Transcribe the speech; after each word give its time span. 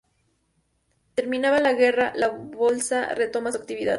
Terminada 1.13 1.59
la 1.59 1.73
guerra, 1.73 2.11
la 2.15 2.29
bolsa 2.29 3.13
retoma 3.13 3.51
su 3.51 3.59
actividad. 3.59 3.89